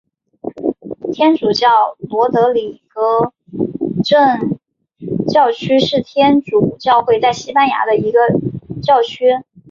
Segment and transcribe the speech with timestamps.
[1.13, 1.67] 天主教
[1.99, 3.31] 罗德里戈
[4.03, 4.59] 城
[5.31, 8.17] 教区是天主教会在西班牙的一个
[8.81, 9.25] 教区。